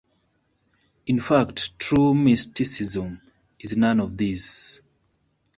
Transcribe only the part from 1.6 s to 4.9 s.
true mysticism is none of these.